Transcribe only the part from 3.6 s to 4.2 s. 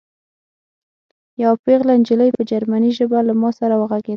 وغږېده